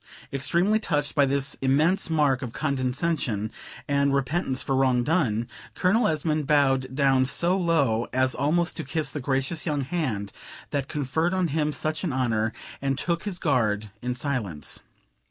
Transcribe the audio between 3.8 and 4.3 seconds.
and